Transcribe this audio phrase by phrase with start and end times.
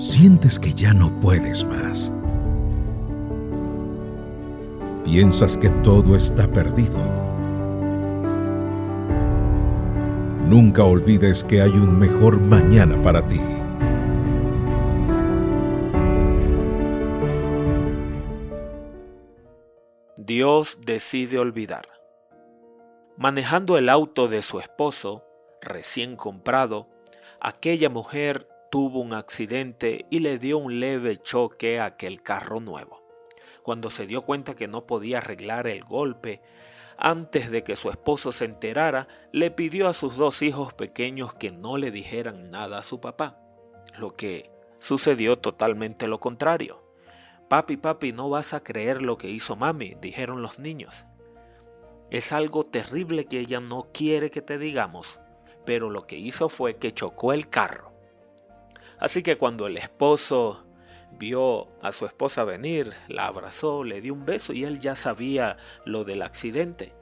[0.00, 2.10] sientes que ya no puedes más.
[5.04, 6.98] Piensas que todo está perdido.
[10.48, 13.40] Nunca olvides que hay un mejor mañana para ti.
[20.16, 21.86] Dios decide olvidar.
[23.18, 25.26] Manejando el auto de su esposo,
[25.60, 26.88] recién comprado,
[27.38, 33.02] aquella mujer tuvo un accidente y le dio un leve choque a aquel carro nuevo.
[33.62, 36.40] Cuando se dio cuenta que no podía arreglar el golpe,
[36.96, 41.50] antes de que su esposo se enterara, le pidió a sus dos hijos pequeños que
[41.50, 43.40] no le dijeran nada a su papá,
[43.98, 46.84] lo que sucedió totalmente lo contrario.
[47.48, 51.06] Papi, papi, no vas a creer lo que hizo mami, dijeron los niños.
[52.10, 55.20] Es algo terrible que ella no quiere que te digamos,
[55.66, 57.89] pero lo que hizo fue que chocó el carro.
[59.00, 60.64] Así que cuando el esposo
[61.18, 65.56] vio a su esposa venir, la abrazó, le dio un beso y él ya sabía
[65.84, 66.92] lo del accidente.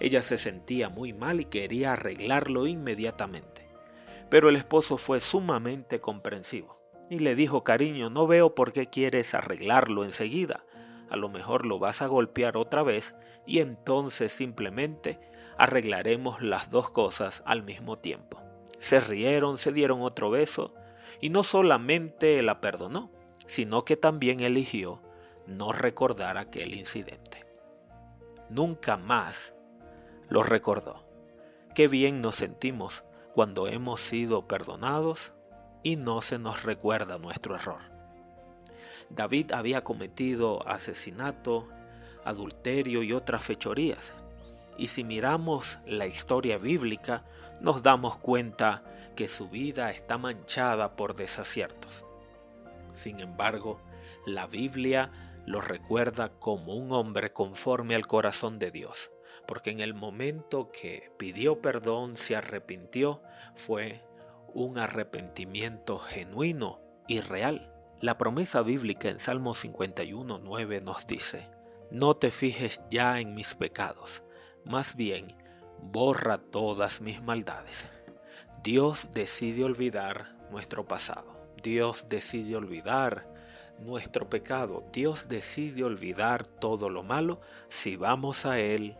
[0.00, 3.66] Ella se sentía muy mal y quería arreglarlo inmediatamente.
[4.28, 9.34] Pero el esposo fue sumamente comprensivo y le dijo, cariño, no veo por qué quieres
[9.34, 10.64] arreglarlo enseguida.
[11.08, 13.14] A lo mejor lo vas a golpear otra vez
[13.46, 15.20] y entonces simplemente
[15.56, 18.42] arreglaremos las dos cosas al mismo tiempo.
[18.78, 20.74] Se rieron, se dieron otro beso
[21.20, 23.10] y no solamente la perdonó,
[23.46, 25.00] sino que también eligió
[25.46, 27.44] no recordar aquel incidente.
[28.48, 29.54] Nunca más
[30.28, 31.04] lo recordó.
[31.74, 35.32] Qué bien nos sentimos cuando hemos sido perdonados
[35.82, 37.80] y no se nos recuerda nuestro error.
[39.10, 41.68] David había cometido asesinato,
[42.24, 44.12] adulterio y otras fechorías.
[44.78, 47.22] Y si miramos la historia bíblica,
[47.60, 48.82] nos damos cuenta
[49.14, 52.06] que su vida está manchada por desaciertos.
[52.92, 53.80] Sin embargo,
[54.26, 55.10] la Biblia
[55.46, 59.10] lo recuerda como un hombre conforme al corazón de Dios,
[59.46, 63.22] porque en el momento que pidió perdón, se arrepintió,
[63.54, 64.02] fue
[64.52, 67.72] un arrepentimiento genuino y real.
[68.00, 71.50] La promesa bíblica en Salmo 51.9 nos dice,
[71.90, 74.22] no te fijes ya en mis pecados,
[74.64, 75.36] más bien
[75.80, 77.86] borra todas mis maldades.
[78.64, 81.36] Dios decide olvidar nuestro pasado.
[81.62, 83.28] Dios decide olvidar
[83.78, 84.84] nuestro pecado.
[84.90, 88.96] Dios decide olvidar todo lo malo si vamos a Él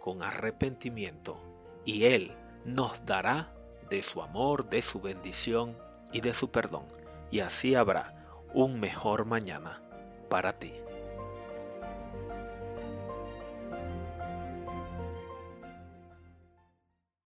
[0.00, 1.38] con arrepentimiento
[1.84, 2.32] y Él
[2.64, 3.52] nos dará
[3.90, 5.76] de su amor, de su bendición
[6.10, 6.86] y de su perdón.
[7.30, 8.14] Y así habrá
[8.54, 9.82] un mejor mañana
[10.30, 10.72] para ti.